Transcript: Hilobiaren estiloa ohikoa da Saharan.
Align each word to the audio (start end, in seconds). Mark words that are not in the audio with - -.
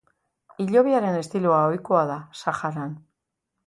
Hilobiaren 0.63 1.19
estiloa 1.21 1.61
ohikoa 1.69 2.03
da 2.15 2.19
Saharan. 2.43 3.01